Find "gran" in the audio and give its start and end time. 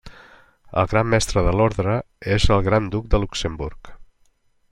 0.93-1.11, 2.69-2.89